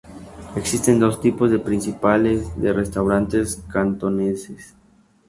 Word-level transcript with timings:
Existen 0.55 0.99
dos 0.99 1.21
tipos 1.21 1.51
principales 1.59 2.59
de 2.59 2.73
restaurantes 2.73 3.57
cantoneses. 3.71 4.73